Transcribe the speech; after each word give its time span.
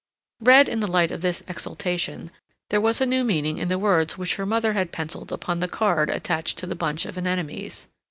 Read 0.39 0.67
in 0.67 0.79
the 0.79 0.87
light 0.87 1.11
of 1.11 1.21
this 1.21 1.43
exaltation, 1.47 2.31
there 2.71 2.81
was 2.81 2.99
a 2.99 3.05
new 3.05 3.23
meaning 3.23 3.59
in 3.59 3.67
the 3.67 3.77
words 3.77 4.17
which 4.17 4.33
her 4.33 4.47
mother 4.47 4.73
had 4.73 4.91
penciled 4.91 5.31
upon 5.31 5.59
the 5.59 5.67
card 5.67 6.09
attached 6.09 6.57
to 6.57 6.65
the 6.65 6.73
bunch 6.73 7.05
of 7.05 7.19
anemones. 7.19 7.85